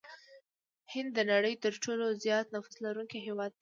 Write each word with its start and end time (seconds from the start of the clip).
هند 0.93 1.09
د 1.17 1.19
نړۍ 1.31 1.53
ترټولو 1.63 2.05
زيات 2.23 2.47
نفوس 2.55 2.75
لرونکي 2.85 3.17
هېواد 3.27 3.51
دي. 3.55 3.59